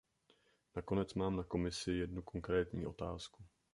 Nakonec 0.75 1.13
mám 1.13 1.35
na 1.35 1.43
Komisi 1.43 1.91
jednu 1.91 2.21
konkrétní 2.21 2.85
otázku. 2.85 3.45